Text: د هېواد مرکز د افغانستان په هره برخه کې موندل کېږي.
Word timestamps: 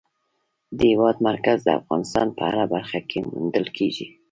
د 0.77 0.79
هېواد 0.91 1.17
مرکز 1.29 1.57
د 1.63 1.69
افغانستان 1.79 2.27
په 2.37 2.43
هره 2.49 2.65
برخه 2.73 2.99
کې 3.09 3.19
موندل 3.29 3.67
کېږي. 3.77 4.05